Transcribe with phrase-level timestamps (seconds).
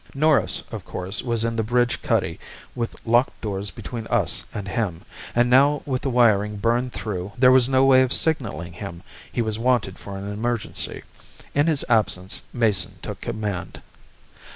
[0.15, 2.39] Norris, of course, was in the bridge cuddy
[2.73, 5.03] with locked doors between us and him,
[5.35, 9.43] and now with the wiring burned through there was no way of signalling him he
[9.43, 11.03] was wanted for an emergency.
[11.53, 13.83] In his absence Mason took command.